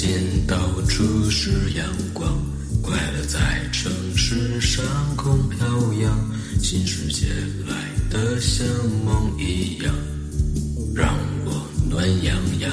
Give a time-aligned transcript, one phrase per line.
[0.00, 2.40] 间到处是阳光，
[2.80, 4.80] 快乐在城市上
[5.16, 6.30] 空飘扬，
[6.62, 7.26] 新世界
[7.66, 7.74] 来
[8.08, 8.64] 得像
[9.04, 9.92] 梦一样，
[10.94, 11.12] 让
[11.44, 12.70] 我暖洋洋。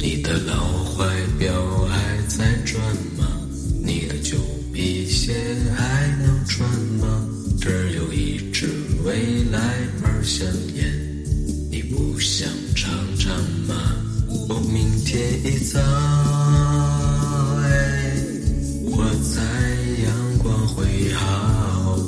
[0.00, 1.04] 你的老怀
[1.38, 1.52] 表
[1.84, 2.82] 还在转
[3.18, 3.28] 吗？
[3.84, 4.38] 你的旧
[4.72, 5.34] 皮鞋
[5.76, 6.66] 还能穿
[6.98, 7.28] 吗？
[7.60, 8.70] 这儿有一支
[9.04, 9.60] 未来
[10.02, 11.07] 二香烟，
[14.78, 15.80] 明天一早，
[17.64, 18.14] 哎，
[18.84, 19.42] 我在
[20.04, 21.98] 阳光会好，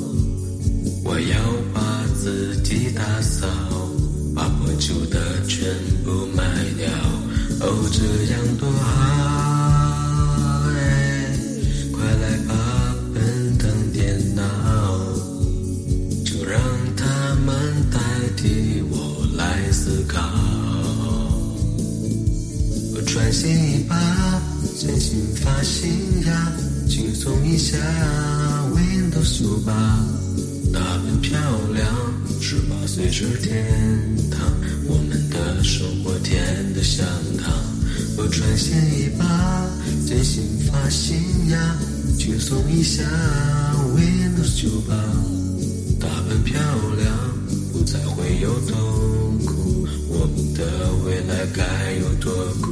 [1.03, 1.35] 我要
[1.73, 1.81] 把
[2.15, 3.45] 自己打扫，
[4.33, 5.67] 把破旧的全
[6.05, 6.45] 部卖
[6.77, 6.87] 掉，
[7.59, 7.99] 哦，这
[8.31, 8.87] 样多好，
[10.79, 11.35] 哎，
[11.91, 12.53] 快来把
[13.13, 14.41] 奔腾电脑，
[16.23, 16.57] 就让
[16.95, 17.51] 它们
[17.91, 17.99] 代
[18.37, 20.21] 替我来思考。
[23.05, 23.95] 穿新衣吧，
[24.77, 25.89] 剪新发型
[26.25, 26.51] 呀，
[26.87, 27.77] 轻松一下
[28.73, 29.73] ，Windows 九八，
[30.71, 31.39] 打扮漂
[31.73, 31.85] 亮，
[32.39, 33.65] 十八岁是天
[34.29, 34.39] 堂，
[34.87, 37.05] 我们的生活甜得像
[37.43, 37.53] 糖。
[38.17, 39.69] 我穿新衣吧，
[40.07, 41.17] 剪新发型
[41.49, 41.77] 呀，
[42.17, 43.03] 轻松一下
[43.95, 44.95] ，Windows 九八，
[45.99, 46.61] 打扮漂
[46.97, 47.13] 亮，
[47.73, 50.63] 不再会有痛苦，我们的
[51.05, 51.63] 未来该
[51.99, 52.70] 有多酷？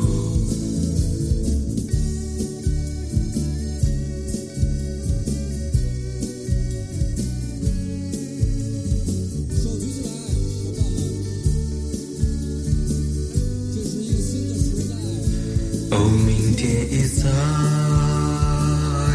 [15.91, 17.27] 哦，明天一早，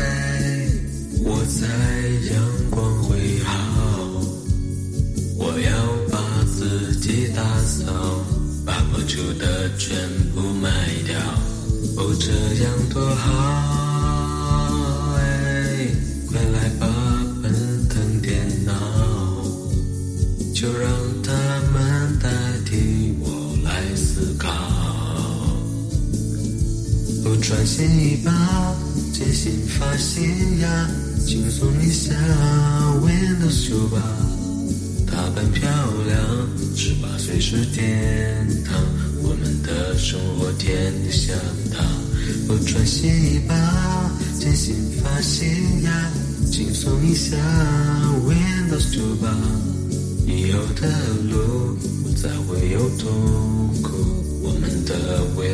[0.01, 0.69] 哎，
[1.25, 1.67] 我在
[2.35, 2.35] 阳
[2.71, 3.51] 光会好，
[5.39, 5.71] 我要
[6.11, 7.85] 把自己打扫，
[8.67, 9.97] 把破旧的全
[10.35, 10.69] 部卖
[11.07, 11.17] 掉。
[11.97, 12.33] 哦，这
[12.65, 13.33] 样多好，
[27.55, 28.75] 穿新衣吧，
[29.13, 30.91] 剪新发型呀，
[31.25, 32.13] 轻松一下
[33.01, 34.03] ，Windows 九八，
[35.07, 35.71] 打扮漂
[36.05, 36.19] 亮，
[36.75, 38.75] 十八岁是天堂，
[39.23, 41.37] 我们的生活甜得像
[41.73, 41.87] 糖。
[42.49, 44.11] 我穿新衣吧，
[44.41, 45.47] 剪新发型
[45.85, 46.11] 呀，
[46.51, 47.37] 轻松一下
[48.27, 49.33] ，Windows 九八。
[50.27, 50.89] 以后的
[51.31, 53.09] 路不再会有痛
[53.81, 53.93] 苦，
[54.43, 55.54] 我们的未